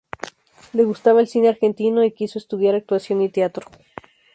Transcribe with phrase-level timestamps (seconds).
[0.73, 3.67] Le gustaba el Cine Argentino y quiso estudiar actuación y teatro.